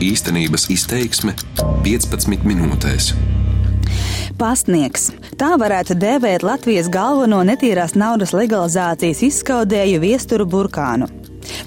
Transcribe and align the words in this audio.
Īstenības 0.00 0.70
izteiksme 0.72 1.34
15 1.84 2.46
minūtēs. 2.48 3.10
Pastnieks. 4.40 5.10
Tā 5.36 5.50
varētu 5.60 5.92
dēvēt 6.00 6.40
Latvijas 6.46 6.86
galveno 6.88 7.42
netīrās 7.44 7.92
naudas 8.00 8.32
legalizācijas 8.32 9.20
izskaudēju 9.26 9.98
viesturu 10.00 10.46
burkānu. 10.48 11.10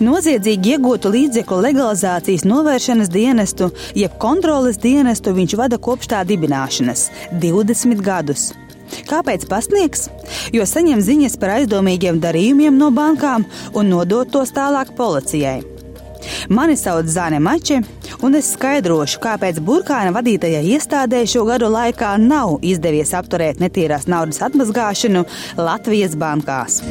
Noziedzīgi 0.01 0.73
iegūtu 0.73 1.11
līdzekļu 1.13 1.59
legalizācijas 1.67 2.45
novēršanas 2.49 3.11
dienestu, 3.13 3.67
jeb 3.93 4.15
kontroles 4.17 4.81
dienestu 4.81 5.35
viņš 5.37 5.53
vada 5.59 5.77
kopš 5.77 6.09
tā 6.15 6.23
dibināšanas- 6.25 7.11
20 7.43 8.01
gadus. 8.01 8.47
Kāpēc 9.09 9.45
pasniegs? 9.45 10.09
Jo 10.51 10.65
saņem 10.65 11.05
ziņas 11.05 11.37
par 11.37 11.59
aizdomīgiem 11.59 12.17
darījumiem 12.17 12.81
no 12.81 12.89
bankām 12.89 13.45
un 13.73 13.89
nodot 13.89 14.31
tos 14.31 14.49
tālāk 14.51 14.95
policijai. 14.97 15.61
Mani 16.49 16.75
sauc 16.79 17.05
Zāne 17.05 17.39
Mače, 17.39 17.81
un 18.23 18.39
es 18.39 18.53
skaidrošu, 18.55 19.19
kāpēc 19.23 19.59
burkāna 19.65 20.13
vadītajai 20.15 20.63
iestādē 20.75 21.23
šo 21.29 21.43
gadu 21.49 21.69
laikā 21.73 22.15
nav 22.21 22.57
izdevies 22.63 23.13
apturēt 23.17 23.61
netīrās 23.63 24.07
naudas 24.11 24.41
atmazgāšanu 24.47 25.25
Latvijas 25.59 26.17
bankās. 26.19 26.81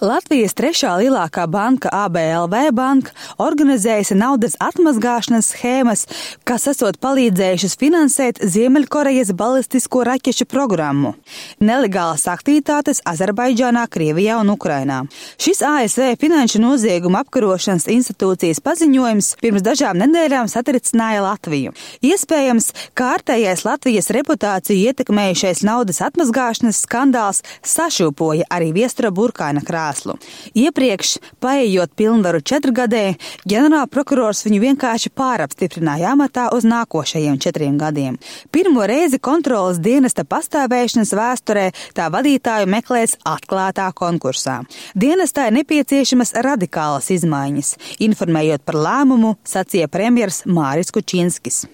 Latvijas 0.00 0.54
trešā 0.56 0.94
lielākā 0.96 1.42
banka 1.44 1.90
ABLV 1.92 2.70
banka 2.72 3.12
organizējusi 3.36 4.14
naudas 4.16 4.54
atmazgāšanas 4.56 5.50
schēmas, 5.52 6.06
kas 6.48 6.64
esot 6.72 6.96
palīdzējušas 7.04 7.76
finansēt 7.76 8.40
Ziemeļkorejas 8.40 9.34
balistisko 9.36 10.06
raķešu 10.08 10.46
programmu, 10.48 11.12
nelegālas 11.60 12.24
aktivitātes 12.32 13.02
Azerbaidžānā, 13.04 13.82
Krievijā 13.92 14.38
un 14.40 14.54
Ukrainā. 14.54 15.02
Šis 15.36 15.60
ASV 15.68 16.16
Finanšu 16.22 16.62
nozieguma 16.64 17.20
apkarošanas 17.20 17.84
institūcijas 17.92 18.64
paziņojums 18.64 19.34
pirms 19.44 19.66
dažām 19.68 20.00
nedēļām 20.00 20.48
satricināja 20.48 21.26
Latviju. 21.28 21.76
Iespējams, 22.00 22.70
kārtējais 22.96 23.66
Latvijas 23.68 24.08
reputāciju 24.16 24.94
ietekmējušais 24.94 25.60
naudas 25.68 26.00
atmazgāšanas 26.08 26.86
skandāls 26.88 27.44
sašūpoja 27.60 28.48
arī 28.48 28.72
viestura 28.80 29.12
burkāna 29.12 29.60
krāsu 29.60 29.89
krēslu. 29.90 30.16
Iepriekš, 30.54 31.18
paējot 31.40 31.94
pilnvaru 31.96 32.40
četrgadē, 32.40 33.16
ģenerālprokurors 33.48 34.44
viņu 34.46 34.60
vienkārši 34.60 35.10
pārapstiprināja 35.10 36.14
amatā 36.14 36.50
uz 36.54 36.64
nākošajiem 36.64 37.38
četriem 37.38 37.78
gadiem. 37.78 38.18
Pirmo 38.50 38.86
reizi 38.86 39.18
kontrolas 39.18 39.78
dienesta 39.78 40.24
pastāvēšanas 40.24 41.14
vēsturē 41.14 41.70
tā 41.94 42.10
vadītāju 42.10 42.66
meklēs 42.70 43.16
atklātā 43.24 43.90
konkursā. 43.94 44.62
Dienestā 44.94 45.48
ir 45.48 45.58
nepieciešamas 45.60 46.34
radikālas 46.34 47.10
izmaiņas, 47.10 47.76
informējot 48.00 48.64
par 48.64 48.80
lēmumu, 48.80 49.36
sacīja 49.44 49.88
premjers 49.88 50.44
Māris 50.46 50.92
Kučinskis. 50.94 51.66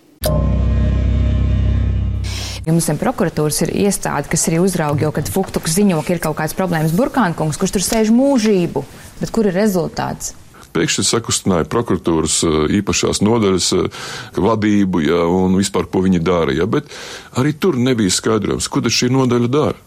Jums 2.66 2.88
zem 2.88 2.96
prokuratūras 2.98 3.60
ir 3.62 3.70
iestāde, 3.86 4.26
kas 4.26 4.48
arī 4.50 4.58
uzrauga, 4.58 5.04
jo, 5.06 5.12
kad 5.14 5.28
Fuktuks 5.30 5.76
ziņo, 5.76 6.00
ka 6.02 6.16
ir 6.16 6.22
kaut 6.24 6.34
kāds 6.40 6.56
problēmas 6.58 6.96
Burkānkungs, 6.98 7.60
kurš 7.62 7.76
tur 7.76 7.84
sēž 7.86 8.10
mūžību, 8.10 8.82
bet 9.20 9.30
kur 9.30 9.46
ir 9.46 9.54
rezultāts? 9.54 10.34
pēkšņi 10.76 11.04
sakustināja 11.08 11.68
prokuratūras 11.72 12.40
eh, 12.44 12.56
īpašās 12.80 13.22
nodaļas 13.24 13.68
eh, 13.78 14.02
vadību, 14.36 15.02
ja, 15.06 15.22
un 15.30 15.56
vispār, 15.56 15.86
ko 15.88 16.02
viņi 16.04 16.20
dara. 16.26 16.52
Ja, 16.52 16.66
bet 16.68 16.90
arī 17.38 17.54
tur 17.56 17.78
nebija 17.80 18.12
skaidrojums, 18.12 18.68
ko 18.68 18.82
šī 18.84 19.08
nodaļa 19.14 19.52
dara. 19.52 19.78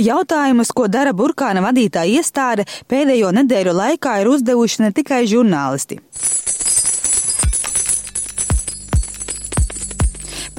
Jautājumus, 0.00 0.70
ko 0.74 0.86
dara 0.90 1.12
burkāna 1.14 1.60
vadītāja 1.66 2.22
iestāde, 2.22 2.64
pēdējo 2.90 3.34
nedēļu 3.36 3.74
laikā 3.76 4.20
ir 4.22 4.30
uzdevuši 4.32 4.86
ne 4.86 4.94
tikai 4.96 5.24
žurnālisti. 5.30 6.00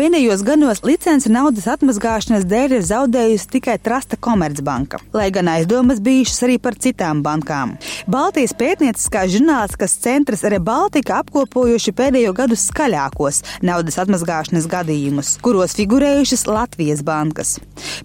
Pēdējos 0.01 0.41
gados 0.41 0.79
licenci 0.81 1.29
naudas 1.29 1.67
atmazgāšanas 1.69 2.47
dēļ 2.49 2.71
ir 2.73 2.85
zaudējusi 2.87 3.49
tikai 3.53 3.75
Trasta 3.85 4.17
Komercbanka, 4.17 4.97
lai 5.13 5.27
gan 5.29 5.51
aizdomas 5.51 5.99
bijušas 6.01 6.39
arī 6.47 6.55
par 6.57 6.73
citām 6.81 7.19
bankām. 7.21 7.75
Baltijas 8.09 8.55
pētnieciskās 8.57 9.29
žurnālistikas 9.29 9.93
centrs 10.01 10.41
Rebaltika 10.49 11.19
apkopojuši 11.21 11.93
pēdējo 11.99 12.31
gadu 12.39 12.57
skaļākos 12.57 13.43
naudas 13.61 13.99
atmazgāšanas 14.01 14.65
gadījumus, 14.71 15.35
kuros 15.45 15.77
figurējušas 15.77 16.47
Latvijas 16.49 17.03
bankas. 17.05 17.59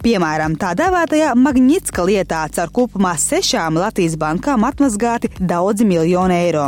Piemēram, 0.04 0.58
tā 0.60 0.74
dēvētajā 0.76 1.30
Magnitska 1.40 2.04
lietā 2.04 2.42
caur 2.58 2.74
kopumā 2.76 3.14
sešām 3.24 3.80
Latvijas 3.80 4.18
bankām 4.20 4.68
atmazgāti 4.68 5.32
daudzi 5.40 5.88
miljoni 5.88 6.42
eiro. 6.42 6.66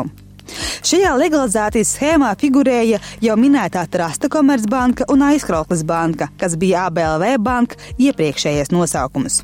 Šajā 0.87 1.15
legalizācijas 1.19 1.97
schēmā 1.97 2.31
figurēja 2.39 3.00
jau 3.25 3.37
minētā 3.41 3.84
Trasta 3.91 4.31
Komercbanka 4.31 5.09
un 5.12 5.25
Aizkrauklis 5.27 5.84
banka, 5.87 6.31
kas 6.39 6.55
bija 6.61 6.87
ABLV 6.89 7.39
banka 7.43 7.78
iepriekšējais 7.99 8.71
nosaukums. 8.75 9.43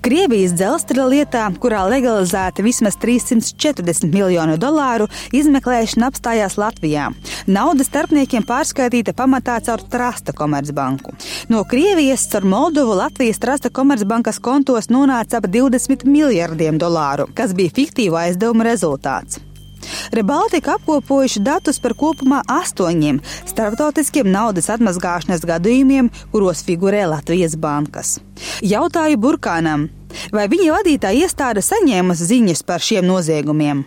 Krievijas 0.00 0.54
dzelzceļa 0.56 1.06
lietā, 1.10 1.42
kurā 1.60 1.82
legalizēta 1.90 2.64
vismaz 2.64 2.96
340 3.02 4.08
miljonu 4.08 4.56
dolāru, 4.60 5.08
izmeklēšana 5.36 6.08
apstājās 6.08 6.56
Latvijā. 6.60 7.10
Nauda 7.50 7.84
starpniekiem 7.84 8.46
pārskaitīta 8.48 9.14
pamatā 9.16 9.58
caur 9.66 9.84
Trasta 9.92 10.32
Komercbanku. 10.36 11.12
No 11.52 11.66
Krievijas 11.68 12.24
caur 12.32 12.48
Moldovu 12.48 12.96
Latvijas 13.02 13.42
Trasta 13.42 13.68
Komercbankas 13.68 14.40
kontos 14.40 14.88
nonāca 14.88 15.42
ap 15.42 15.50
20 15.52 16.08
miljardiem 16.08 16.80
dolāru, 16.80 17.28
kas 17.36 17.52
bija 17.56 17.76
fiktīvu 17.82 18.16
aizdevumu 18.24 18.64
rezultāts. 18.66 19.42
Rebaltika 20.12 20.74
apkopojuši 20.74 21.42
datus 21.46 21.78
par 21.78 21.94
kopumā 21.94 22.40
astoņiem 22.50 23.20
starptautiskiem 23.46 24.26
naudas 24.30 24.66
atmazgāšanas 24.74 25.46
gadījumiem, 25.46 26.10
kuros 26.32 26.64
figurē 26.66 27.04
Latvijas 27.12 27.54
bankas. 27.54 28.16
Jautāju 28.66 29.20
Burkānam, 29.22 29.86
vai 30.34 30.48
viņa 30.50 30.74
vadītāja 30.80 31.28
iestāde 31.28 31.62
saņēma 31.62 32.18
ziņas 32.18 32.66
par 32.66 32.82
šiem 32.82 33.06
noziegumiem? 33.06 33.86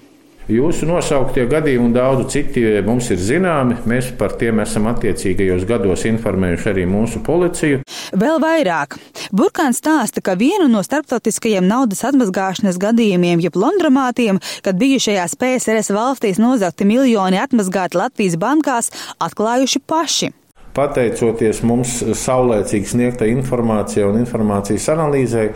Jūsu 0.52 0.84
nosauktie 0.90 1.46
gadījumi 1.48 1.88
un 1.88 1.94
daudz 1.96 2.26
citi 2.34 2.66
mums 2.84 3.08
ir 3.16 3.22
zināmi. 3.24 3.78
Mēs 3.88 4.10
par 4.20 4.36
tiem 4.40 4.60
esam 4.60 4.90
attiecīgajos 4.92 5.64
gados 5.70 6.04
informējuši 6.10 6.70
arī 6.74 6.84
mūsu 6.90 7.22
policiju. 7.24 7.80
Vēl 8.20 8.42
vairāk. 8.44 8.98
Burkāns 9.32 9.80
stāsta, 9.80 10.20
ka 10.20 10.36
vienu 10.36 10.68
no 10.68 10.84
starptautiskajiem 10.84 11.64
naudas 11.70 12.04
atmazgāšanas 12.10 12.82
gadījumiem, 12.82 13.40
jeb 13.46 13.56
Londramātiem, 13.56 14.44
kad 14.68 14.80
bijušajās 14.84 15.40
PSRS 15.40 15.96
valstīs 15.96 16.44
nozagti 16.44 16.88
miljoni 16.92 17.40
atmazgāti 17.40 18.04
Latvijas 18.04 18.36
bankās, 18.36 18.92
atklājuši 19.24 19.86
paši. 19.88 20.34
Pateicoties 20.74 21.60
mums 21.70 22.00
saulēcīgi 22.18 22.90
sniegtai 22.90 23.28
informācijai 23.36 24.08
un 24.10 24.18
informācijas 24.24 24.88
analīzei, 24.90 25.52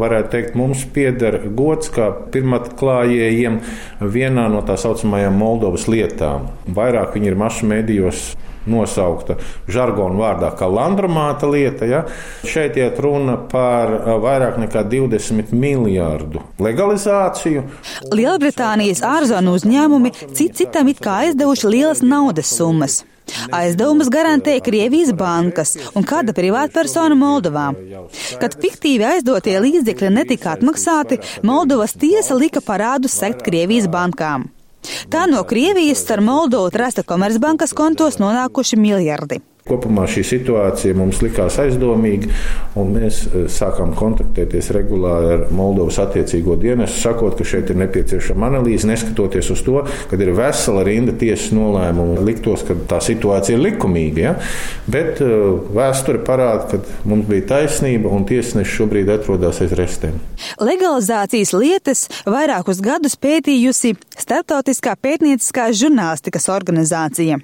varētu 0.00 0.32
teikt, 0.32 0.54
mums 0.56 0.86
pieder 0.94 1.42
gods 1.56 1.92
kā 1.92 2.08
pirmatklājējiem 2.32 3.58
vienā 4.00 4.46
no 4.52 4.62
tā 4.64 4.78
saucamajām 4.80 5.36
Moldovas 5.36 5.84
lietām. 5.92 6.48
Vairāk 6.72 7.12
viņi 7.18 7.32
ir 7.32 7.38
masu 7.44 7.68
medijos 7.68 8.32
nosaukta 8.66 9.36
žargonu 9.70 10.20
vārdā 10.22 10.52
kā 10.58 10.68
Landromāta 10.70 11.50
lieta. 11.50 11.86
Ja? 11.88 12.02
Šeit 12.48 12.78
iet 12.80 13.00
runa 13.02 13.36
par 13.50 13.92
vairāk 14.22 14.60
nekā 14.62 14.84
20 14.88 15.52
miljārdu 15.52 16.42
legalizāciju. 16.62 17.66
Lielbritānijas 18.14 19.04
ārzonu 19.06 19.56
uzņēmumi 19.58 20.14
cit 20.32 20.60
citam 20.62 20.92
it 20.92 21.02
kā 21.02 21.22
aizdevuši 21.26 21.74
lielas 21.76 22.04
naudas 22.06 22.54
summas. 22.56 23.02
Aizdevumus 23.52 24.10
garantēja 24.12 24.64
Krievijas 24.64 25.12
bankas 25.16 25.76
un 25.94 26.06
kāda 26.08 26.34
privātpersona 26.36 27.16
Moldovā. 27.18 27.68
Kad 28.40 28.58
fiktīvi 28.62 29.06
aizdotie 29.14 29.58
līdzekļi 29.62 30.10
netika 30.16 30.56
atmaksāti, 30.56 31.20
Moldovas 31.46 31.96
tiesa 31.98 32.38
lika 32.38 32.64
parādus 32.64 33.16
sekt 33.18 33.44
Krievijas 33.46 33.88
bankām. 33.92 34.48
Tā 35.12 35.28
no 35.30 35.44
Krievijas 35.46 36.02
ar 36.10 36.22
Moldovu 36.24 36.72
Trasta 36.74 37.04
Komercbankas 37.06 37.74
kontos 37.76 38.18
nonākuši 38.22 38.78
miljardi. 38.80 39.40
Kopumā 39.62 40.08
šī 40.10 40.24
situācija 40.26 40.96
mums 40.98 41.20
likās 41.22 41.54
aizdomīga, 41.62 42.32
un 42.80 42.88
mēs 42.96 43.20
e, 43.28 43.42
sākām 43.52 43.92
kontaktēties 43.94 44.72
regulāri 44.74 45.28
ar 45.36 45.44
Moldovas 45.54 46.00
attiecīgo 46.02 46.56
dienestu, 46.58 46.98
sakot, 47.04 47.36
ka 47.38 47.46
šeit 47.46 47.70
ir 47.70 47.78
nepieciešama 47.78 48.48
analīze, 48.48 48.88
neskatoties 48.90 49.52
uz 49.54 49.62
to, 49.62 49.84
ka 50.10 50.18
ir 50.18 50.32
vesela 50.34 50.82
rinda 50.88 51.14
tiesas 51.14 51.52
nolēmumu. 51.54 52.24
Liktos, 52.26 52.64
ka 52.66 52.74
tā 52.90 52.98
situācija 53.06 53.54
ir 53.54 53.62
likumīga, 53.68 54.24
ja? 54.24 54.34
bet 54.90 55.22
uh, 55.22 55.62
vēsture 55.78 56.24
parāda, 56.26 56.80
ka 56.80 57.06
mums 57.06 57.30
bija 57.30 57.46
taisnība, 57.54 58.10
un 58.10 58.26
tiesneši 58.26 58.76
šobrīd 58.80 59.14
atrodas 59.14 59.62
aiz 59.62 59.76
restēm. 59.78 60.18
Legalizācijas 60.58 61.54
lietas 61.54 62.08
vairākus 62.26 62.82
gadus 62.82 63.14
pētījusi 63.14 63.94
Startautiskā 64.26 64.98
pētnieciskā 64.98 65.70
žurnālistikas 65.70 66.50
organizācija. 66.50 67.38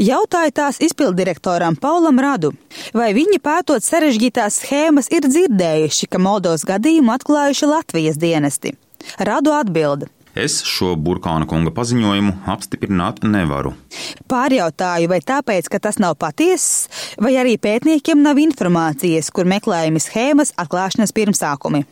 Jautāju 0.00 0.54
tās 0.54 0.80
izpildirektoram 0.82 1.76
Paulam 1.80 2.20
Radu, 2.22 2.52
vai 2.96 3.10
viņi 3.16 3.40
pētot 3.42 3.84
sarežģītās 3.86 4.62
schēmas 4.64 5.10
ir 5.14 5.28
dzirdējuši, 5.28 6.10
ka 6.10 6.22
Moldovas 6.22 6.66
gadījumu 6.68 7.14
atklājuši 7.16 7.70
Latvijas 7.70 8.18
dienesti. 8.20 8.74
Radu 9.18 9.54
atbildi. 9.56 10.10
Es 10.38 10.60
šo 10.62 10.92
Burkāna 10.94 11.46
kunga 11.50 11.72
paziņojumu 11.74 12.46
apstiprināt 12.52 13.24
nevaru. 13.26 13.72
Pārjautāju, 14.30 15.08
vai 15.10 15.18
tāpēc, 15.26 15.66
ka 15.72 15.80
tas 15.82 15.98
nav 15.98 16.14
patiess, 16.22 16.86
vai 17.18 17.34
arī 17.40 17.56
pētniekiem 17.58 18.22
nav 18.22 18.38
informācijas, 18.38 19.32
kur 19.34 19.50
meklējami 19.50 19.98
schēmas 19.98 20.54
atklāšanas 20.54 21.14
pirmsākumi. 21.16 21.82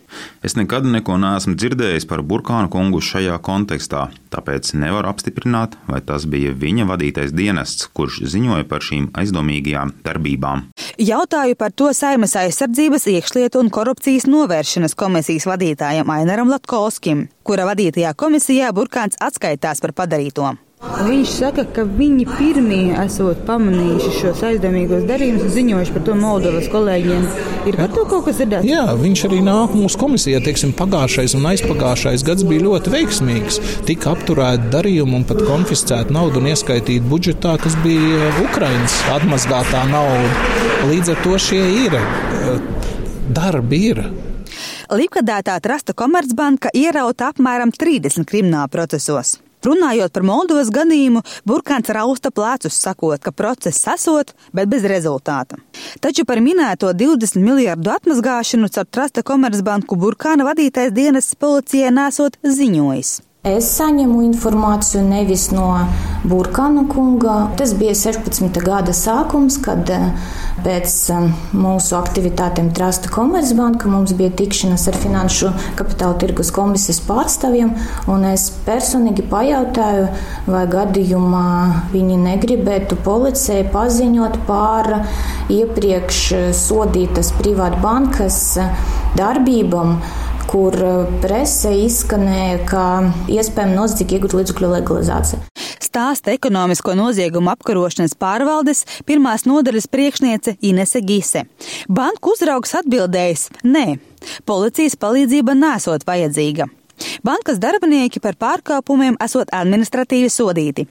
Es 0.47 0.55
nekad 0.55 0.87
neko 0.87 1.19
neesmu 1.19 1.57
dzirdējis 1.59 2.07
par 2.07 2.23
Burkāna 2.23 2.71
kungu 2.71 3.03
šajā 3.03 3.41
kontekstā, 3.43 4.07
tāpēc 4.33 4.73
nevaru 4.79 5.11
apstiprināt, 5.11 5.77
vai 5.89 6.01
tas 6.05 6.27
bija 6.31 6.53
viņa 6.53 6.87
vadītais 6.89 7.35
dienests, 7.37 7.89
kurš 7.97 8.23
ziņoja 8.35 8.69
par 8.69 8.85
šīm 8.85 9.11
aizdomīgajām 9.19 9.95
darbībām. 10.05 10.69
Jautāju 10.99 11.59
par 11.59 11.73
to 11.73 11.91
Saimas 11.97 12.37
aizsardzības, 12.39 13.09
iekšlietu 13.15 13.63
un 13.63 13.73
korupcijas 13.75 14.29
novēršanas 14.31 14.97
komisijas 14.99 15.49
vadītājam 15.49 16.11
Ainaram 16.13 16.53
Latkovskim, 16.53 17.29
kura 17.43 17.69
vadītajā 17.71 18.15
komisijā 18.19 18.73
Burkāns 18.77 19.21
atskaitās 19.23 19.85
par 19.85 19.97
padarīto. 20.03 20.57
Viņš 20.89 21.31
saka, 21.31 21.63
ka 21.75 21.85
viņi 21.87 22.25
pirmie 22.31 22.95
esot 22.99 23.45
pamanījuši 23.47 24.13
šos 24.19 24.41
aizdomīgos 24.49 25.05
darījumus 25.09 25.45
un 25.47 25.53
ziņojuši 25.55 25.95
par 25.95 26.05
to 26.07 26.17
Moldovas 26.19 26.69
kolēģiem. 26.73 27.27
Ir 27.71 27.79
par 27.79 27.93
to 27.95 28.05
kaut 28.09 28.27
kas 28.27 28.41
dzirdēts? 28.41 28.67
Jā, 28.67 28.85
viņš 28.99 29.25
arī 29.29 29.41
nāk 29.45 29.77
mūsu 29.79 30.01
komisijā. 30.01 30.41
Teiksim, 30.45 30.73
pagājušais 30.79 31.37
un 31.39 31.49
aizpagājušais 31.53 32.25
gads 32.27 32.47
bija 32.49 32.65
ļoti 32.67 32.95
veiksmīgs. 32.97 33.61
Tika 33.89 34.15
apturēti 34.17 34.71
darījumi 34.75 35.21
un 35.21 35.27
pat 35.29 35.43
konfiscēta 35.47 36.15
nauda 36.15 36.43
un 36.43 36.51
ieskaitīta 36.53 37.07
budžetā, 37.11 37.57
kas 37.63 37.79
bija 37.85 38.33
Ukraiņas 38.47 39.01
atmazgātā 39.19 39.85
nauda. 39.93 40.47
Līdz 40.89 41.15
ar 41.15 41.27
to 41.27 41.39
šie 41.49 41.65
ir 41.87 41.99
darbi. 43.35 43.85
Ir. 43.89 44.01
Likvidētā 44.91 45.59
trasta 45.63 45.95
Komercbanka 45.95 46.73
ierauta 46.75 47.31
apmēram 47.33 47.71
30 47.75 48.27
krimināla 48.27 48.67
procesos. 48.73 49.37
Runājot 49.67 50.15
par 50.15 50.27
Moldovas 50.27 50.71
gadījumu, 50.75 51.23
Burkāns 51.49 51.91
rausta 51.95 52.31
plecus, 52.35 52.79
sakot, 52.79 53.21
ka 53.23 53.33
process 53.35 53.87
esot, 53.91 54.35
bet 54.55 54.71
bez 54.71 54.87
rezultāta. 54.89 55.59
Taču 56.05 56.25
par 56.29 56.43
minēto 56.45 56.93
20 56.95 57.43
miljardu 57.43 57.93
atmazgāšanu 57.97 58.71
caur 58.75 58.87
Trasta 58.91 59.25
Komercbanku 59.27 59.99
Burkāna 59.99 60.47
vadītais 60.49 60.95
dienas 60.95 61.35
policijai 61.39 61.91
nesot 61.95 62.39
ziņojis. 62.43 63.19
Es 63.47 63.69
saņemu 63.77 64.25
informāciju 64.27 65.05
nevis 65.07 65.45
no 65.55 65.69
Burkāna 66.27 66.83
kunga. 66.91 67.53
Tas 67.55 67.71
bija 67.79 67.93
16. 67.95 68.59
gada 68.67 68.91
sākums, 68.91 69.61
kad 69.63 69.87
eh, 69.95 70.09
pēc 70.65 70.97
eh, 71.15 71.29
mūsu 71.55 71.95
aktivitātēm 72.01 72.73
Trasta 72.75 73.13
Komercbanka 73.15 73.87
mums 73.93 74.17
bija 74.19 74.35
tikšanās 74.41 74.89
ar 74.91 74.99
Finanšu 74.99 75.53
kapitāla 75.79 76.19
tirgus 76.19 76.51
komisijas 76.51 76.99
pārstāvjiem, 77.07 77.71
un 78.11 78.27
es 78.27 78.51
personīgi 78.67 79.23
pajautāju, 79.31 80.11
vai 80.51 80.67
gadījumā 80.75 81.47
viņi 81.95 82.19
negribētu 82.27 82.99
policijai 83.07 83.63
paziņot 83.71 84.43
par 84.51 84.97
iepriekš 85.47 86.25
sodītas 86.59 87.31
privātbankas 87.39 88.43
darbībām 89.15 90.01
kur 90.49 90.75
eh, 90.75 91.13
prese 91.23 91.75
izskanēja, 91.85 92.59
ka 92.69 92.85
iespējama 93.33 93.77
noziedzīga 93.77 94.19
iegūt 94.19 94.37
līdzekļu 94.39 94.73
legalizācija. 94.73 95.43
Stāsta 95.89 96.35
ekonomisko 96.35 96.95
noziegumu 96.99 97.53
apkarošanas 97.55 98.17
pārvaldes 98.21 98.85
pirmās 99.09 99.47
nodaļas 99.49 99.89
priekšniece 99.93 100.57
Inese 100.69 101.01
Gise. 101.05 101.45
Banku 101.89 102.35
uzraugs 102.37 102.75
atbildējis: 102.81 103.49
Nē, 103.65 103.87
policijas 104.49 104.99
palīdzība 105.01 105.57
nesot 105.59 106.07
vajadzīga. 106.09 106.69
Bankas 107.23 107.61
darbinieki 107.63 108.21
par 108.21 108.37
pārkāpumiem 108.39 109.19
esot 109.23 109.53
administratīvi 109.55 110.31
sodīti. 110.33 110.89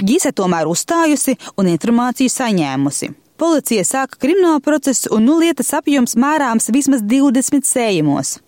Gise 0.00 0.32
tomēr 0.32 0.68
uzstājusi 0.68 1.36
un 1.60 1.68
informāciju 1.72 2.32
saņēmusi. 2.32 3.10
Policija 3.38 3.84
sāka 3.86 4.18
kriminālu 4.18 4.60
procesu 4.64 5.12
un 5.14 5.28
nu 5.28 5.38
lietas 5.38 5.70
apjoms 5.76 6.16
mērāms 6.18 6.72
vismaz 6.74 7.04
20 7.06 7.68
sējumos. 7.68 8.38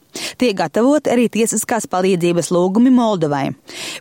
Tiek 0.40 0.56
gatavoti 0.58 1.12
arī 1.12 1.28
tiesiskās 1.32 1.88
palīdzības 1.90 2.50
lūgumi 2.54 2.92
Moldovai. 2.94 3.50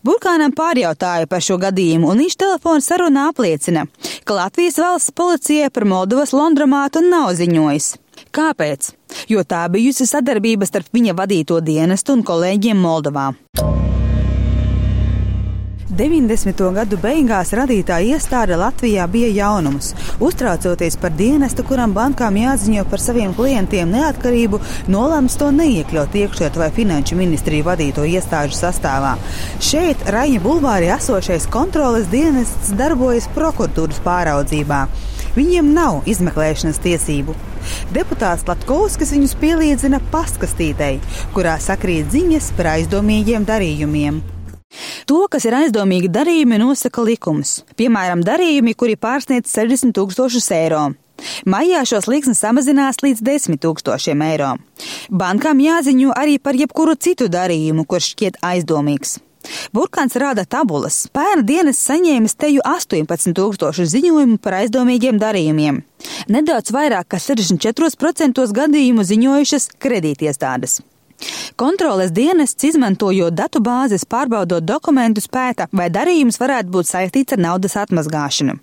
Burkānam 0.06 0.53
pārjautāja 0.56 1.29
par 1.29 1.44
šo 1.45 1.59
gadījumu, 1.61 2.11
un 2.11 2.23
viņš 2.23 2.38
telefona 2.39 2.85
sarunā 2.85 3.29
apliecina, 3.33 3.85
ka 4.25 4.38
Latvijas 4.38 4.79
valsts 4.81 5.15
policijai 5.15 5.71
par 5.73 5.88
Moldovas 5.89 6.35
Londramātu 6.35 7.03
nav 7.06 7.33
ziņojis. 7.39 7.94
Kāpēc? 8.35 8.91
Jo 9.31 9.44
tā 9.47 9.63
bijusi 9.71 10.06
sadarbība 10.09 10.67
starp 10.69 10.91
viņa 10.94 11.15
vadīto 11.17 11.61
dienestu 11.65 12.17
un 12.17 12.25
kolēģiem 12.27 12.83
Moldovā. 12.83 13.31
90. 15.99 16.61
gadu 16.71 16.95
beigās 17.03 17.49
radītā 17.51 17.97
iestāde 18.07 18.55
Latvijā 18.55 19.03
bija 19.11 19.27
jaunums. 19.35 19.89
Uztraucoties 20.23 20.95
par 21.01 21.11
dienestu, 21.11 21.65
kuram 21.67 21.91
bankām 21.91 22.37
jāziņo 22.39 22.85
par 22.87 23.03
saviem 23.03 23.33
klientiem 23.35 23.91
neatkarību, 23.91 24.61
nolēms 24.87 25.35
to 25.41 25.49
neiekļaut 25.57 26.15
iekšlietu 26.21 26.63
vai 26.63 26.69
finanšu 26.77 27.19
ministriju 27.19 27.67
vadīto 27.67 28.07
iestāžu 28.07 28.55
sastāvā. 28.61 29.17
Šeit, 29.59 30.07
Raņa 30.15 30.39
bulvārī 30.47 30.87
esošais 30.95 31.49
kontroles 31.51 32.07
dienests 32.15 32.71
darbojas 32.79 33.27
prokuratūras 33.35 33.99
pāraudzībā. 34.07 34.85
Viņiem 35.35 35.75
nav 35.75 36.07
izmeklēšanas 36.07 36.79
tiesību. 36.87 37.35
Deputāts 37.91 38.47
Latkovskis 38.47 39.11
viņus 39.17 39.35
pielīdzina 39.43 39.99
pastkastītei, 40.15 40.95
kurā 41.35 41.59
sakrīt 41.59 42.15
ziņas 42.15 42.53
par 42.55 42.77
aizdomīgiem 42.77 43.43
darījumiem. 43.51 44.23
To, 45.10 45.24
kas 45.31 45.48
ir 45.50 45.56
aizdomīgi 45.57 46.12
darījumi, 46.13 46.60
nosaka 46.62 47.01
likums. 47.06 47.60
Piemēram, 47.80 48.21
darījumi, 48.25 48.75
kuri 48.77 48.98
pārsniedz 49.00 49.50
60 49.56 49.95
tūkstošus 49.98 50.51
eiro. 50.54 50.89
Maijā 51.50 51.81
šos 51.88 52.07
liksnes 52.07 52.39
samazinās 52.44 53.01
līdz 53.04 53.24
10 53.25 53.60
tūkstošiem 53.63 54.21
eiro. 54.27 54.54
Bankām 55.10 55.60
jāziņo 55.63 56.13
arī 56.16 56.38
par 56.39 56.56
jebkuru 56.56 56.95
citu 56.95 57.27
darījumu, 57.31 57.88
kurš 57.89 58.13
šķiet 58.13 58.39
aizdomīgs. 58.51 59.18
Burkāns 59.74 60.18
rāda 60.19 60.44
tabulas. 60.45 61.07
Pērna 61.16 61.45
dienas 61.48 61.80
saņēmis 61.88 62.36
teju 62.39 62.63
18 62.68 63.33
tūkstošu 63.39 63.88
ziņojumu 63.89 64.38
par 64.44 64.60
aizdomīgiem 64.62 65.19
darījumiem. 65.19 65.81
Nedaudz 66.30 66.75
vairāk 66.75 67.10
kā 67.16 67.19
64% 67.24 68.45
gadījumu 68.62 69.07
ziņojušas 69.07 69.71
kredītiestādes. 69.81 70.80
Kontroles 71.60 72.13
dienests, 72.16 72.63
izmantojot 72.69 73.36
datu 73.36 73.62
bāzes, 73.63 74.07
pārbaudot 74.07 74.63
dokumentus, 74.63 75.27
pēta, 75.27 75.68
vai 75.75 75.89
darījums 75.92 76.39
varētu 76.39 76.74
būt 76.74 76.92
saistīts 76.94 77.35
ar 77.35 77.47
naudas 77.49 77.78
atmazgāšanu. 77.80 78.59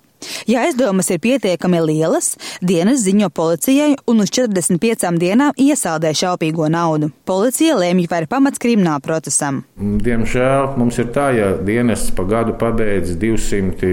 Ja 0.47 0.63
aizdomas 0.65 1.11
ir 1.11 1.21
pietiekami 1.23 1.81
lielas, 1.85 2.33
dienas 2.65 3.03
ziņo 3.05 3.29
policijai 3.37 3.97
un 4.09 4.23
uz 4.25 4.31
45 4.33 5.19
dienām 5.21 5.55
iesaldē 5.61 6.13
šaupīgo 6.17 6.69
naudu. 6.73 7.11
Policija 7.29 7.77
lēmj 7.79 8.07
par 8.11 8.27
pamats 8.31 8.61
krimināla 8.63 9.03
procesam. 9.05 9.63
Diemžēl 9.77 10.73
mums 10.81 10.99
ir 11.03 11.11
tā, 11.15 11.29
ja 11.37 11.53
dienests 11.61 12.15
pa 12.17 12.25
gadu 12.29 12.57
pabeidz 12.59 13.17
200, 13.21 13.93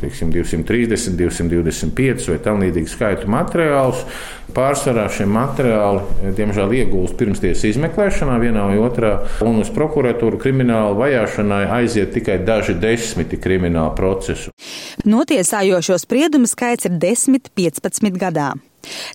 teiksim, 0.00 0.32
230, 0.34 1.18
225 1.20 2.30
vai 2.32 2.40
tam 2.44 2.64
līdzīgi 2.64 2.94
skaitu 2.94 3.30
materiālus, 3.30 4.04
Pārsvarā 4.54 5.06
šie 5.12 5.26
materiāli, 5.30 6.32
diemžēl, 6.38 6.74
iegūst 6.80 7.16
pirmstiesas 7.20 7.66
izmeklēšanā, 7.72 8.38
vienā 8.42 8.66
vai 8.70 8.78
otrā, 8.82 9.12
un 9.46 9.60
uz 9.62 9.70
prokuratūru 9.74 10.40
krimināla 10.42 10.96
vajāšanai 10.98 11.62
aiziet 11.80 12.14
tikai 12.16 12.40
daži 12.46 12.74
desmiti 12.80 13.38
krimināla 13.40 13.94
procesu. 13.98 14.54
Notiesājošo 15.06 16.00
spriedumu 16.02 16.50
skaits 16.50 16.88
ir 16.90 16.98
10-15 17.00 18.18
gadā. 18.20 18.52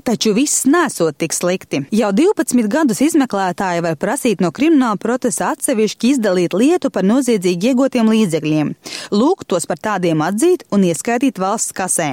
Taču 0.05 0.33
viss 0.37 0.65
nesot 0.69 1.17
tik 1.17 1.33
slikti. 1.33 1.81
Jau 1.95 2.11
12 2.15 2.69
gadus 2.71 3.01
izmeklētāji 3.05 3.83
var 3.85 3.97
prasīt 3.99 4.43
no 4.43 4.51
krimināla 4.55 4.99
procesa 5.01 5.51
atsevišķi 5.55 6.13
izdalīt 6.15 6.55
lietu 6.57 6.91
par 6.93 7.07
noziedzīgi 7.07 7.71
iegūtiem 7.71 8.11
līdzekļiem, 8.13 8.71
lūgt 9.15 9.49
tos 9.51 9.67
par 9.69 9.81
tādiem 9.81 10.23
atzīt 10.25 10.65
un 10.75 10.85
ieskaitīt 10.87 11.41
valsts 11.41 11.75
kasē. 11.75 12.11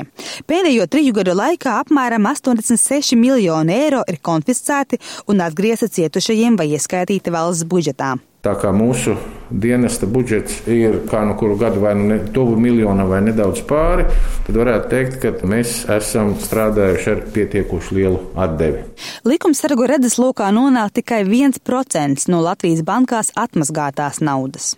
Pēdējo 0.49 0.89
triju 0.89 1.17
gadu 1.21 1.37
laikā 1.39 1.79
apmēram 1.85 2.29
86 2.33 3.17
miljoni 3.21 3.79
eiro 3.79 4.03
ir 4.09 4.21
konfiscēti 4.25 5.01
un 5.29 5.45
atgriezti 5.45 5.93
cietušajiem 6.01 6.61
vai 6.61 6.73
ieskaitīti 6.77 7.35
valsts 7.35 7.69
budžetā. 7.69 8.17
Tā 8.43 8.57
kā 8.59 8.73
mūsu 8.75 9.13
dienesta 9.55 10.09
budžets 10.11 10.65
ir 10.67 10.97
kā 11.07 11.21
no 11.23 11.37
kuru 11.39 11.55
gadu 11.61 11.79
vai 11.85 11.93
nu 11.95 12.09
ne, 12.09 12.17
tuvu 12.35 12.57
miljonam 12.59 13.07
vai 13.07 13.21
nedaudz 13.23 13.61
pāri, 13.69 14.09
tad 14.49 14.59
varētu 14.59 14.91
teikt, 14.91 15.19
ka 15.23 15.47
mēs 15.47 15.77
esam 15.95 16.33
strādājuši 16.43 17.13
ar 17.13 17.21
pietiekuši 17.37 17.99
lielu 18.01 18.19
atdevi. 18.35 18.83
Likumsargu 19.31 19.87
redzeslokā 19.93 20.51
nonāk 20.57 20.91
tikai 20.99 21.23
1% 21.23 22.27
no 22.35 22.43
Latvijas 22.43 22.83
bankās 22.83 23.31
atmazgātās 23.39 24.19
naudas. 24.27 24.73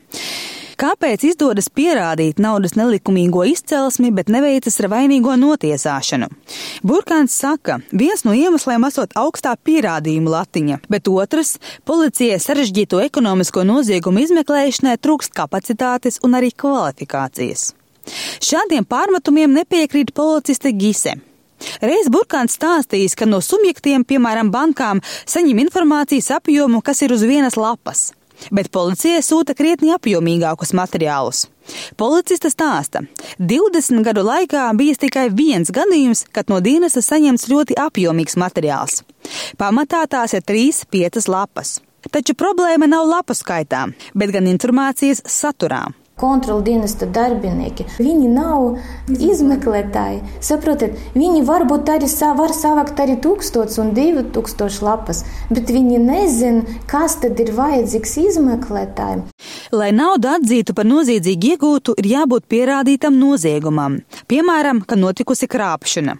Kāpēc 0.81 1.23
izdodas 1.28 1.69
pierādīt 1.71 2.40
naudas 2.43 2.75
nelikumīgo 2.75 3.45
izcelsmi, 3.47 4.11
bet 4.14 4.31
neveicas 4.33 4.81
ar 4.83 4.88
vainīgo 4.90 5.37
notiesāšanu? 5.38 6.26
Burkāns 6.83 7.37
saka, 7.38 7.78
viens 7.93 8.25
no 8.26 8.35
iemesliem 8.35 8.87
esot 8.88 9.14
augstā 9.19 9.54
pierādījuma 9.54 10.33
latiņa, 10.38 10.81
bet 10.90 11.11
otrs- 11.11 11.59
policijai 11.90 12.40
sarežģīto 12.43 13.04
ekonomisko 13.04 13.62
noziegumu 13.62 14.25
izmeklēšanai 14.26 14.97
trūkst 14.99 15.31
kapacitātes 15.38 16.19
un 16.25 16.35
arī 16.35 16.50
kvalifikācijas. 16.50 17.73
Šādiem 18.40 18.85
pārmetumiem 18.85 19.54
nepiekrīt 19.54 20.12
policiste 20.12 20.73
Gise. 20.73 21.14
Reiz 21.81 22.11
Burkāns 22.12 22.59
stāstījis, 22.59 23.14
ka 23.16 23.26
no 23.26 23.40
subjektiem, 23.40 24.04
piemēram, 24.04 24.50
bankām, 24.50 25.00
saņem 25.25 25.62
informācijas 25.64 26.33
apjomu, 26.40 26.83
kas 26.83 27.02
ir 27.02 27.12
uz 27.12 27.23
vienas 27.23 27.57
lapas, 27.57 28.12
bet 28.55 28.71
policija 28.75 29.23
sūta 29.25 29.57
krietni 29.57 29.93
apjomīgākus 29.95 30.75
materiālus. 30.76 31.47
Policista 31.97 32.50
stāsta, 32.53 33.05
20 33.41 34.05
gadu 34.05 34.25
laikā 34.26 34.67
bijis 34.76 35.00
tikai 35.00 35.31
viens 35.33 35.73
gadījums, 35.73 36.26
kad 36.33 36.53
no 36.53 36.61
dienesta 36.61 37.00
saņemts 37.05 37.49
ļoti 37.49 37.79
apjomīgs 37.81 38.37
materiāls. 38.41 39.03
Pamatā 39.59 40.05
tās 40.11 40.37
ir 40.37 40.45
3-5 40.45 41.29
lapas. 41.33 41.79
Taču 42.12 42.37
problēma 42.37 42.85
nav 42.91 43.09
lapu 43.09 43.33
skaitā, 43.33 43.87
bet 44.12 44.35
gan 44.35 44.50
informācijas 44.50 45.25
saturā 45.25 45.87
kontrola 46.21 46.62
dienesta 46.62 47.06
darbinieki. 47.11 47.87
Viņi 47.99 48.28
nav 48.30 48.78
izmeklētāji. 49.11 50.23
Saprotiet, 50.44 50.99
viņi 51.16 51.42
varbūt 51.47 51.90
arī 51.94 52.11
var 52.38 52.54
savākt 52.54 53.00
arī 53.02 53.16
tūkstots 53.21 53.78
un 53.83 53.94
divu 53.97 54.23
tūkstošu 54.35 54.85
lapas, 54.87 55.25
bet 55.50 55.71
viņi 55.71 55.99
nezina, 55.99 56.62
kas 56.90 57.18
tad 57.23 57.40
ir 57.40 57.54
vajadzīgs 57.56 58.16
izmeklētājiem. 58.28 59.25
Lai 59.73 59.90
naudu 59.92 60.30
atzītu 60.30 60.75
par 60.75 60.87
noziedzīgu 60.87 61.54
iegūtu, 61.54 61.97
ir 61.99 62.11
jābūt 62.14 62.47
pierādītam 62.49 63.18
noziegumam, 63.18 64.02
piemēram, 64.30 64.85
ka 64.87 64.99
notikusi 65.00 65.50
krāpšana. 65.50 66.18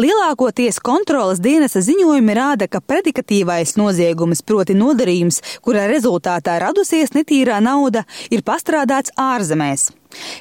Lielākoties 0.00 0.80
kontrolas 0.82 1.40
dienesta 1.42 1.82
ziņojumi 1.84 2.34
rāda, 2.36 2.66
ka 2.70 2.80
predikatīvais 2.80 3.76
noziegums, 3.78 4.42
proti 4.42 4.74
nodarījums, 4.78 5.40
kura 5.64 5.86
rezultātā 5.90 6.58
radusies 6.62 7.14
netīrā 7.14 7.60
nauda, 7.62 8.04
ir 8.30 8.42
pastrādāts 8.46 9.14
ārzemēs. 9.18 9.90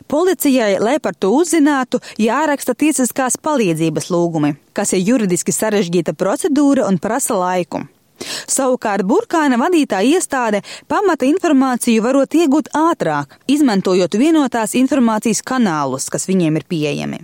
Policijai, 0.09 0.79
lai 0.81 0.97
par 0.99 1.13
to 1.13 1.29
uzzinātu, 1.37 2.01
jāraksta 2.17 2.73
tiesiskās 2.73 3.37
palīdzības 3.37 4.09
lūgumi, 4.09 4.55
kas 4.73 4.95
ir 4.97 5.05
juridiski 5.11 5.53
sarežģīta 5.53 6.17
procedūra 6.17 6.87
un 6.89 6.97
prasa 6.97 7.37
laiku. 7.37 7.85
Savukārt 8.49 9.05
burkāna 9.07 9.59
vadītā 9.61 10.01
iestāde 10.03 10.63
pamata 10.91 11.27
informāciju 11.29 12.03
varot 12.03 12.35
iegūt 12.35 12.73
ātrāk, 12.75 13.37
izmantojot 13.47 14.19
vienotās 14.19 14.75
informācijas 14.79 15.45
kanālus, 15.45 16.09
kas 16.11 16.27
viņiem 16.27 16.59
ir 16.59 16.67
pieejami. 16.67 17.23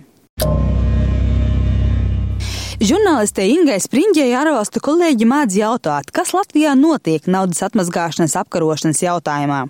Žurnāliste 2.76 3.40
Ingai 3.48 3.78
Springļai 3.80 4.34
ārvalstu 4.36 4.82
kolēģi 4.84 5.24
mēdz 5.24 5.54
jautāt, 5.56 6.10
kas 6.12 6.34
Latvijā 6.36 6.74
notiek 6.76 7.24
naudas 7.24 7.62
atmazgāšanas 7.64 8.34
apkarošanas 8.42 9.00
jautājumā. 9.00 9.62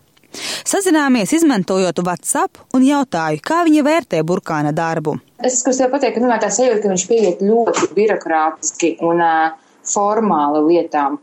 Sazināmies, 0.66 1.30
izmantojot 1.38 2.02
WhatsApp, 2.02 2.58
un 2.74 2.82
jautāju, 2.82 3.38
kā 3.46 3.60
viņa 3.68 3.84
vērtē 3.86 4.24
burkāna 4.26 4.74
darbu. 4.74 5.14
Es 5.38 5.60
gribēju 5.62 5.92
pateikt, 5.92 6.18
ka 6.18 6.24
nu, 6.24 6.32
tā 6.42 6.50
sajūta, 6.50 6.80
ka 6.82 6.90
viņš 6.90 7.06
pieiet 7.12 7.46
ļoti 7.46 7.92
birokrātiski 7.94 8.96
un 9.06 9.22
uh, 9.22 9.54
formāli 9.90 10.62
lietām. 10.66 11.18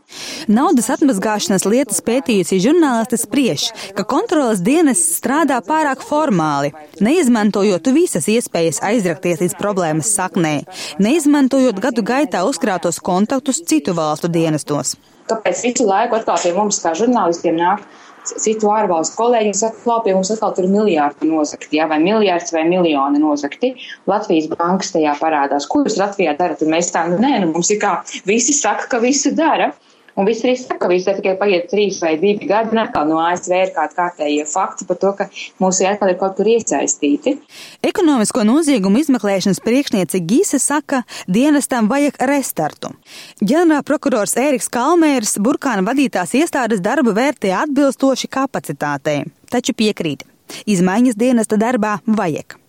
Naudas 0.48 0.90
atmazgāšanas 0.94 1.66
lietas 1.68 2.02
pētījusi 2.04 2.60
žurnāliste 2.64 3.18
spriež, 3.20 3.68
ka 3.96 4.06
kontrolas 4.08 4.62
dienas 4.64 5.02
strādā 5.16 5.60
pārāk 5.64 6.04
formāli, 6.04 6.74
neizmantojot 7.04 7.92
visas 7.94 8.28
iespējas 8.30 8.82
aizrakties 8.84 9.42
līdz 9.44 9.58
problēmas 9.60 10.12
saknē, 10.16 10.54
neizmantojot 11.02 11.80
gadu 11.82 12.04
gaitā 12.06 12.44
uzkrātos 12.48 13.00
kontaktus 13.04 13.62
citu 13.64 13.96
valstu 13.96 14.30
dienestos. 14.32 14.96
Kāpēc 15.30 15.62
visu 15.64 15.86
laiku 15.88 16.18
atkal 16.18 16.36
pie 16.42 16.52
mums 16.52 16.82
kā 16.84 16.92
žurnālistiem 16.98 17.56
nāk 17.56 17.84
citu 18.30 18.70
ārvalstu 18.72 19.18
kolēģi 19.18 19.54
saka, 19.58 19.80
ka 19.84 19.98
pie 20.04 20.14
mums 20.16 20.32
atkal 20.34 20.54
tur 20.56 20.66
ir 20.66 20.72
miljārdi 20.72 21.28
nozakti, 21.28 21.78
jā, 21.78 21.88
vai 21.90 22.00
miljārds 22.02 22.54
vai 22.54 22.64
miljoni 22.68 23.22
nozakti. 23.22 23.74
Latvijas 24.10 24.50
bankas 24.52 24.94
tajā 24.94 25.14
parādās. 25.20 25.68
Ko 25.70 25.84
jūs 25.84 25.98
Latvijā 26.00 26.36
darat? 26.38 26.62
Un 26.64 26.74
mēs 26.74 26.92
tā, 26.94 27.06
nu 27.10 27.20
nē, 27.22 27.36
nu 27.44 27.52
mums 27.52 27.72
ir 27.74 27.80
kā 27.82 27.96
visi 28.28 28.56
saka, 28.56 28.88
ka 28.90 29.02
visu 29.04 29.34
dara. 29.36 29.72
Un 30.14 30.28
viss 30.28 30.44
arī 30.46 30.54
saka, 30.54 30.86
ka 30.86 31.14
tikai 31.16 31.34
paiet 31.40 31.66
trīs 31.72 31.98
vai 32.02 32.14
divi 32.20 32.46
gadi, 32.46 32.70
un 32.74 32.82
atkal 32.84 33.08
no 33.08 33.18
ASV 33.18 33.54
ir 33.58 33.72
kādi 33.74 33.96
kārtējie 33.98 34.44
fakti 34.46 34.86
par 34.86 34.98
to, 35.02 35.10
ka 35.18 35.26
mūsu 35.62 35.88
atkal 35.90 36.12
ir 36.12 36.18
kaut 36.20 36.36
kur 36.38 36.46
iesaistīti. 36.46 37.34
Ekonomisko 37.82 38.44
noziegumu 38.46 39.02
izmeklēšanas 39.02 39.62
priekšniece 39.64 40.22
Gīse 40.22 40.62
saka, 40.62 41.02
dienestam 41.26 41.90
vajag 41.90 42.20
restartu. 42.30 42.94
Ģenerālprokurors 43.42 44.38
Ēriks 44.38 44.70
Kalmērs 44.70 45.38
burkāna 45.42 45.82
vadītās 45.86 46.36
iestādes 46.38 46.84
darbu 46.84 47.16
vērtē 47.16 47.50
atbilstoši 47.64 48.30
kapacitātei, 48.38 49.24
taču 49.50 49.74
piekrīt. 49.74 50.22
Izmaiņas 50.70 51.18
dienesta 51.18 51.58
darbā 51.58 51.98
vajag. 52.06 52.60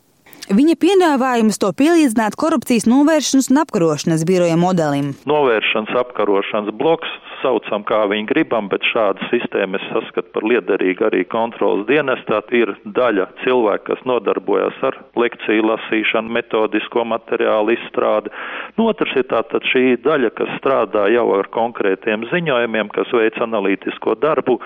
Viņa 0.46 0.76
piedāvājums 0.78 1.58
to 1.58 1.72
pielīdzināt 1.74 2.36
korupcijas 2.38 2.86
novēršanas 2.86 3.48
un 3.50 3.60
apkarošanas 3.64 4.26
biroja 4.30 4.54
modelim. 4.62 5.16
Novēršanas 5.26 5.96
apkarošanas 6.04 6.76
bloks 6.78 7.10
saucam, 7.42 7.82
kā 7.88 8.04
viņi 8.12 8.28
gribam, 8.30 8.68
bet 8.70 8.86
šādu 8.92 9.26
sistēmu 9.32 9.80
es 9.80 9.88
saskatu 9.90 10.30
par 10.36 10.46
liederīgu 10.46 11.08
arī 11.08 11.24
kontrolas 11.32 11.88
dienestā. 11.90 12.44
Ir 12.54 12.76
daļa 12.86 13.26
cilvēku, 13.42 13.88
kas 13.90 14.06
nodarbojas 14.06 14.78
ar 14.86 15.00
lekciju 15.18 15.66
lasīšanu, 15.72 16.34
metodisko 16.38 17.08
materiālu 17.10 17.74
izstrādi. 17.80 18.30
Nu, 18.78 18.92
otrs 18.94 19.18
ir 19.18 19.26
tātad 19.32 19.66
šī 19.72 19.98
daļa, 20.06 20.30
kas 20.38 20.54
strādā 20.60 21.08
jau 21.16 21.26
ar 21.40 21.50
konkrētiem 21.58 22.30
ziņojumiem, 22.30 22.94
kas 22.94 23.10
veic 23.18 23.42
analītisko 23.42 24.18
darbu, 24.22 24.60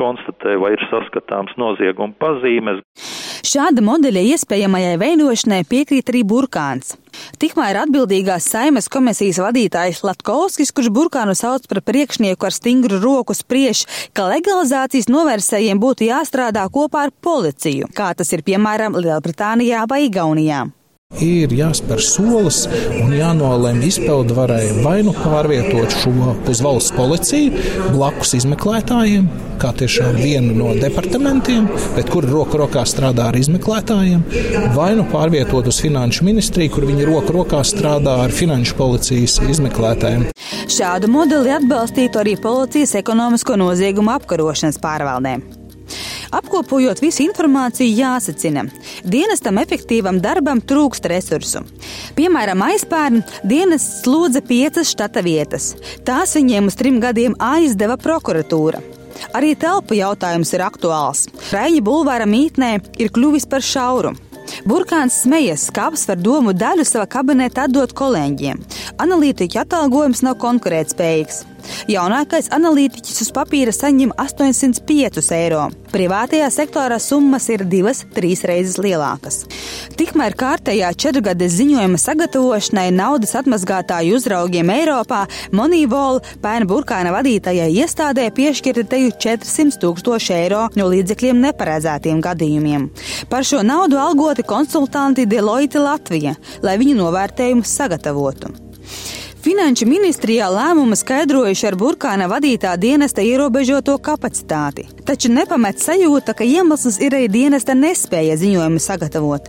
konstatē, 0.00 0.56
vai 0.62 0.72
ir 0.78 0.88
saskatāms 0.88 1.52
nozieguma 1.60 2.16
pazīmes. 2.16 2.84
Šāda 3.46 3.82
modeļa 3.84 4.22
iespējamajai 4.34 4.96
veidošanai 5.00 5.60
piekrīt 5.68 6.10
arī 6.12 6.24
Burkāns. 6.26 6.96
Tikmēr 7.42 7.80
atbildīgās 7.82 8.46
saimes 8.50 8.88
komisijas 8.92 9.40
vadītājs 9.42 10.04
Latkovskis, 10.06 10.72
kurš 10.74 10.90
Burkānu 10.94 11.34
sauc 11.38 11.66
par 11.70 11.82
priekšnieku 11.86 12.48
ar 12.48 12.54
stingru 12.54 13.00
roku, 13.02 13.34
spriež, 13.34 13.84
ka 14.14 14.28
legalizācijas 14.30 15.10
novērsējiem 15.10 15.82
būtu 15.82 16.08
jāstrādā 16.10 16.66
kopā 16.72 17.08
ar 17.08 17.14
policiju, 17.14 17.90
kā 17.94 18.12
tas 18.18 18.32
ir 18.34 18.46
piemēram 18.46 18.98
Lielbritānijā 18.98 19.86
vai 19.90 20.04
Igaunijā. 20.08 20.66
Ir 21.16 21.50
jāspēr 21.56 22.02
solis 22.04 22.66
un 23.00 23.14
jānolem 23.16 23.80
izpildvarai 23.82 24.82
vai 24.84 25.00
nu 25.02 25.14
pārvietot 25.16 25.94
šo 26.02 26.34
uz 26.52 26.60
valsts 26.62 26.92
policiju, 26.94 27.62
blakus 27.94 28.34
izmeklētājiem, 28.36 29.24
kā 29.58 29.72
tiešām 29.80 30.20
vienu 30.20 30.54
no 30.60 30.76
departamentiem, 30.78 31.66
bet 31.96 32.12
kuri 32.12 32.30
roku 32.30 32.60
rokā 32.60 32.84
strādā 32.86 33.30
ar 33.32 33.38
izmeklētājiem, 33.40 34.22
vai 34.76 34.92
nu 35.00 35.06
pārvietot 35.10 35.72
uz 35.72 35.82
finanšu 35.82 36.28
ministriju, 36.28 36.76
kur 36.76 36.86
viņi 36.92 37.08
roku 37.08 37.34
rokā 37.40 37.64
strādā 37.66 38.18
ar 38.28 38.34
finanšu 38.34 38.76
policijas 38.78 39.40
izmeklētājiem. 39.48 40.28
Šādu 40.68 41.10
modeli 41.10 41.56
atbalstītu 41.56 42.20
arī 42.20 42.36
policijas 42.36 42.94
ekonomisko 43.00 43.58
noziegumu 43.58 44.14
apkarošanas 44.20 44.78
pārvaldē. 44.84 45.38
Apkopojot 46.34 47.00
visu 47.00 47.22
informāciju, 47.24 47.94
jāsacina, 47.96 48.66
dienestam 49.04 49.60
efektīvam 49.62 50.20
darbam 50.20 50.60
trūkst 50.60 51.08
resursu. 51.08 51.62
Piemēram, 52.18 52.60
aizpērn 52.68 53.22
dienests 53.48 54.04
lūdza 54.08 54.42
piecas 54.44 54.92
štata 54.92 55.24
vietas. 55.24 55.72
Tās 56.04 56.36
viņiem 56.36 56.68
uz 56.68 56.76
trim 56.76 57.00
gadiem 57.00 57.36
aizdeva 57.40 57.96
prokuratūra. 58.00 58.82
Arī 59.34 59.54
telpu 59.58 59.96
jautājums 59.98 60.52
ir 60.54 60.62
aktuāls. 60.62 61.26
Raņa 61.50 61.82
bulvāra 61.84 62.28
mītnē 62.28 62.76
ir 63.00 63.12
kļuvis 63.14 63.48
par 63.50 63.64
šauru. 63.64 64.14
Burkāns 64.68 65.22
smejas, 65.24 65.66
ka 65.74 65.88
apsver 65.90 66.18
domu 66.20 66.54
daļu 66.56 66.86
savā 66.88 67.04
kabinetā 67.10 67.66
atdot 67.68 67.92
kolēģiem. 67.96 68.62
Analītiķa 69.00 69.64
atalgojums 69.66 70.24
nav 70.24 70.38
konkurētspējīgs. 70.44 71.42
Jaunākais 71.90 72.50
analītiķis 72.54 73.22
uz 73.24 73.32
papīra 73.34 73.72
saņem 73.74 74.14
805 74.18 75.32
eiro. 75.36 75.68
Privātajā 75.88 76.48
sektorā 76.52 76.98
summas 77.00 77.46
ir 77.48 77.64
divas, 77.64 78.02
trīs 78.12 78.42
reizes 78.48 78.76
lielākas. 78.82 79.46
Tikmēr 79.96 80.36
kārtējā 80.38 80.90
četrgades 81.00 81.54
ziņojuma 81.56 82.00
sagatavošanai 82.02 82.90
naudas 82.92 83.32
atmazgātāju 83.40 84.18
uzraugiem 84.18 84.68
Eiropā 84.74 85.22
Monīvola 85.56 86.20
pēna 86.44 86.68
burkāna 86.68 87.14
vadītājai 87.16 87.70
iestādē 87.80 88.28
piešķirta 88.36 88.84
teju 88.92 89.14
400 89.16 89.80
tūkstoši 89.82 90.36
eiro 90.36 90.66
no 90.76 90.90
līdzekļiem 90.92 91.40
neparedzētiem 91.48 92.20
gadījumiem. 92.24 92.88
Par 93.32 93.48
šo 93.48 93.64
naudu 93.64 94.00
algoti 94.02 94.44
konsultanti 94.46 95.26
Deloitte 95.28 95.80
Latvija, 95.82 96.36
lai 96.62 96.76
viņu 96.80 97.00
novērtējumus 97.00 97.76
sagatavotu. 97.80 98.52
Finanšu 99.38 99.86
ministrijā 99.86 100.48
lēmumu 100.50 100.96
skaidrojuši 100.98 101.66
ar 101.68 101.76
burkāna 101.78 102.26
vadītā 102.26 102.72
dienesta 102.80 103.22
ierobežoto 103.22 103.94
kapacitāti, 104.02 104.88
taču 105.06 105.30
nepamet 105.30 105.78
sajūta, 105.78 106.34
ka 106.34 106.42
iemesls 106.42 106.98
ir 106.98 107.14
arī 107.14 107.28
dienesta 107.30 107.76
nespēja 107.78 108.34
ziņojumu 108.40 108.82
sagatavot. 108.82 109.46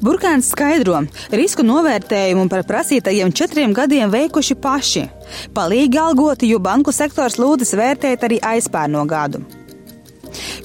Burkāns 0.00 0.48
skaidro, 0.54 1.02
risku 1.28 1.66
novērtējumu 1.66 2.46
par 2.48 2.64
prasītajiem 2.70 3.34
četriem 3.36 3.74
gadiem 3.76 4.08
veikuši 4.14 4.56
paši. 4.64 5.04
Palīgi 5.52 6.00
algoti, 6.00 6.48
jo 6.48 6.62
banku 6.64 6.94
sektors 6.96 7.36
lūdzas 7.36 7.74
vērtēt 7.76 8.24
arī 8.24 8.40
aizpērno 8.54 9.04
gadu. 9.10 9.42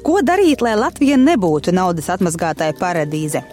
Ko 0.08 0.22
darīt, 0.24 0.63
lai 0.63 0.77
Latvija 0.79 1.20
nebūtu 1.20 1.75
naudas 1.75 2.08
atmazgātāja 2.15 2.77
paradīze? 2.79 3.43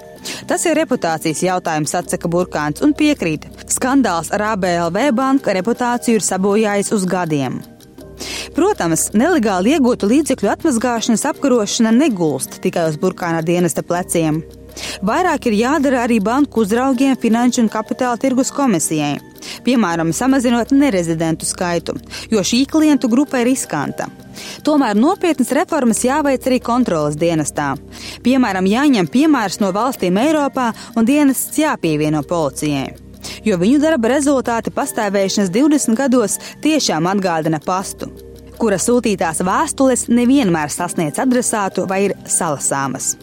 Tas 0.50 0.64
ir 0.68 0.78
reputācijas 0.78 1.42
jautājums, 1.44 1.94
atsaka 1.96 2.30
Burkāns 2.30 2.84
un 2.84 2.94
piekrīt. 2.96 3.46
Skandāls 3.70 4.32
ar 4.34 4.46
ABLV 4.54 5.10
banka 5.16 5.54
reputāciju 5.56 6.20
ir 6.20 6.26
sabojājis 6.26 6.92
uz 6.96 7.06
gadiem. 7.08 7.60
Protams, 8.56 9.08
nelegāli 9.16 9.76
iegūtu 9.76 10.08
līdzekļu 10.10 10.50
atmazgāšanas 10.52 11.24
apkarošana 11.30 11.92
negulst 11.94 12.58
tikai 12.64 12.88
uz 12.90 12.98
burkāna 13.00 13.40
dienesta 13.46 13.84
pleciem. 13.86 14.42
Vairāk 15.06 15.50
ir 15.50 15.58
jādara 15.60 16.04
arī 16.06 16.20
banku 16.22 16.64
uzraugiem, 16.64 17.16
finanšu 17.20 17.64
un 17.64 17.72
kapitāla 17.72 18.18
tirgus 18.20 18.52
komisijai. 18.54 19.18
Piemēram, 19.64 20.12
samazinot 20.12 20.72
nerezidentu 20.76 21.48
skaitu, 21.48 21.96
jo 22.30 22.42
šī 22.44 22.64
klientu 22.70 23.08
grupa 23.08 23.40
ir 23.40 23.48
riskanta. 23.50 24.08
Tomēr 24.64 24.96
nopietnas 24.96 25.52
reformas 25.56 26.02
jāveic 26.04 26.46
arī 26.48 26.60
kontrolas 26.64 27.18
dienestā. 27.20 27.74
Piemēram, 28.24 28.68
jāņem 28.68 29.10
piemērs 29.12 29.60
no 29.60 29.72
valstīm 29.76 30.20
Eiropā 30.20 30.70
un 30.96 31.08
dienests 31.08 31.60
jāpievieno 31.60 32.22
policijai. 32.28 32.90
Jo 33.44 33.56
viņu 33.60 33.80
darba 33.82 34.14
rezultāti 34.14 34.72
pastāvēšanas 34.72 35.52
20 35.52 35.96
gados 35.96 36.38
tiešām 36.64 37.08
atgādina 37.10 37.60
pastu, 37.64 38.10
kura 38.60 38.80
sūtītās 38.80 39.42
vēstules 39.44 40.08
nevienmēr 40.12 40.72
sasniedz 40.72 41.20
adresātu 41.22 41.88
vai 41.88 42.04
ir 42.08 42.16
salasāmas. 42.28 43.16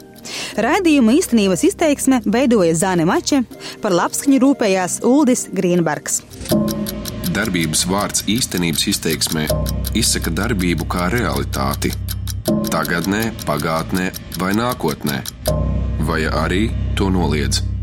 Raidījuma 0.58 1.16
īstenības 1.18 1.64
izteiksme 1.70 2.22
veidoja 2.26 2.76
Zāne 2.78 3.06
Mače, 3.08 3.44
par 3.84 3.96
labskaņu 3.96 4.42
rūpējās 4.44 5.00
Uldis 5.08 5.48
Grīnbergs. 5.54 6.22
Darbības 7.38 7.86
vārds 7.90 8.26
īstenības 8.32 8.88
izteiksmē 8.94 9.46
izsaka 9.98 10.34
darbību 10.34 10.88
kā 10.90 11.08
realitāti. 11.14 11.94
Tagatnē, 12.72 13.24
pagātnē 13.46 14.12
vai 14.42 14.54
nākotnē, 14.58 15.22
vai 16.08 16.22
arī 16.28 16.68
to 16.98 17.12
noliedz. 17.14 17.77